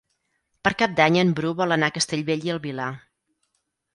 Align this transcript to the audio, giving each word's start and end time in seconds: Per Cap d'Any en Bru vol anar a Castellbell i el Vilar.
Per 0.67 0.71
Cap 0.79 0.95
d'Any 0.99 1.17
en 1.23 1.33
Bru 1.41 1.51
vol 1.59 1.75
anar 1.77 1.91
a 1.93 1.95
Castellbell 1.99 2.47
i 2.49 2.53
el 2.55 2.61
Vilar. 2.65 2.91